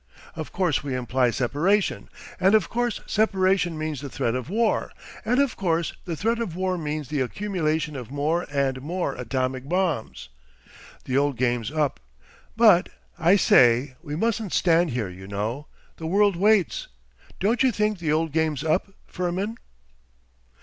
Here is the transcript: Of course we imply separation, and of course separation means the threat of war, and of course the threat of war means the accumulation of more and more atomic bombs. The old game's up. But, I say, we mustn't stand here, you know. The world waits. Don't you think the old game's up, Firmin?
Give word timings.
Of 0.35 0.51
course 0.51 0.83
we 0.83 0.95
imply 0.95 1.29
separation, 1.29 2.09
and 2.39 2.55
of 2.55 2.69
course 2.69 3.01
separation 3.05 3.77
means 3.77 4.01
the 4.01 4.09
threat 4.09 4.33
of 4.33 4.49
war, 4.49 4.91
and 5.23 5.39
of 5.39 5.55
course 5.55 5.93
the 6.05 6.15
threat 6.15 6.39
of 6.39 6.55
war 6.55 6.75
means 6.75 7.09
the 7.09 7.21
accumulation 7.21 7.95
of 7.95 8.09
more 8.09 8.47
and 8.51 8.81
more 8.81 9.13
atomic 9.13 9.69
bombs. 9.69 10.29
The 11.05 11.19
old 11.19 11.37
game's 11.37 11.69
up. 11.71 11.99
But, 12.57 12.89
I 13.19 13.35
say, 13.35 13.93
we 14.01 14.15
mustn't 14.15 14.53
stand 14.53 14.89
here, 14.89 15.07
you 15.07 15.27
know. 15.27 15.67
The 15.97 16.07
world 16.07 16.35
waits. 16.35 16.87
Don't 17.39 17.61
you 17.61 17.71
think 17.71 17.99
the 17.99 18.11
old 18.11 18.31
game's 18.31 18.63
up, 18.63 18.89
Firmin? 19.05 19.57